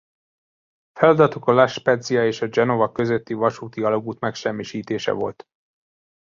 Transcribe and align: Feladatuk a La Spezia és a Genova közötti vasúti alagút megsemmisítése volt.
Feladatuk 0.99 1.47
a 1.47 1.53
La 1.53 1.67
Spezia 1.67 2.25
és 2.27 2.41
a 2.41 2.47
Genova 2.47 2.91
közötti 2.91 3.33
vasúti 3.33 3.81
alagút 3.83 4.19
megsemmisítése 4.19 5.11
volt. 5.11 5.45